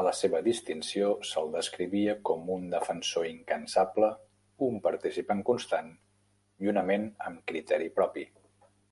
A 0.00 0.02
la 0.04 0.12
seva 0.20 0.38
distinció 0.46 1.10
se'l 1.28 1.52
descrivia 1.52 2.16
com 2.32 2.50
"un 2.56 2.66
defensor 2.74 3.30
incansable, 3.30 4.10
un 4.72 4.82
participant 4.90 5.48
constant 5.52 5.96
i 6.66 6.74
una 6.76 6.88
ment 6.94 7.12
amb 7.30 7.50
criteri 7.54 7.92
propi". 8.02 8.32